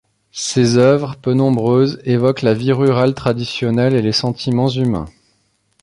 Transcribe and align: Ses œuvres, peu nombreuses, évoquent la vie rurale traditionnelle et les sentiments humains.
Ses 0.33 0.77
œuvres, 0.77 1.15
peu 1.21 1.35
nombreuses, 1.35 2.01
évoquent 2.05 2.41
la 2.41 2.55
vie 2.55 2.71
rurale 2.71 3.13
traditionnelle 3.13 3.93
et 3.93 4.01
les 4.01 4.13
sentiments 4.13 4.67
humains. 4.69 5.05